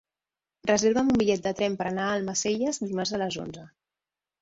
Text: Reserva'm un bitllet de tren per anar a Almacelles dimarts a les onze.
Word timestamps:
Reserva'm 0.69 1.11
un 1.17 1.19
bitllet 1.23 1.45
de 1.49 1.53
tren 1.61 1.77
per 1.83 1.87
anar 1.91 2.09
a 2.09 2.17
Almacelles 2.17 2.83
dimarts 2.89 3.17
a 3.19 3.25
les 3.27 3.43
onze. 3.49 3.73